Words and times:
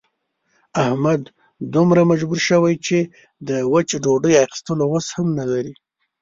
احمد 0.83 1.21
دومره 1.73 2.01
مجبور 2.11 2.39
شوی 2.49 2.75
چې 2.85 2.97
د 3.47 3.49
وچې 3.73 3.97
ډوډۍ 4.03 4.33
اخستلو 4.45 4.85
وس 4.89 5.07
هم 5.15 5.27
نه 5.39 5.45
لري. 5.51 5.73